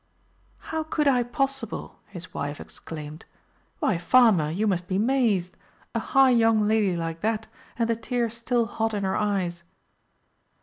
[0.71, 3.23] "How could I possible?" his wife exclaimed;
[3.77, 5.55] "why, farmer, you must be mazed.
[5.93, 7.45] A high young lady like that,
[7.77, 9.61] and the tears still hot in her eyes!"